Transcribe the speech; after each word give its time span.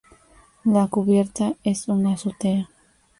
La 0.65 0.87
cubierta 0.87 1.53
es 1.63 1.87
una 1.87 2.13
azotea. 2.13 2.71